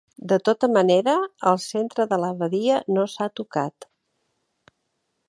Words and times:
De 0.31 0.37
tota 0.47 0.67
manera, 0.77 1.13
el 1.51 1.59
centre 1.65 2.07
de 2.13 2.19
la 2.23 2.31
badia 2.41 2.79
no 2.97 3.05
s'ha 3.13 3.31
tocat. 3.41 3.87